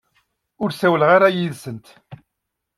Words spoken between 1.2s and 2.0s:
yid-sent.